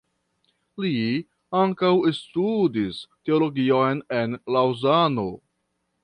[0.83, 0.93] Li
[1.57, 5.27] ankaŭ studis teologion en Laŭzano.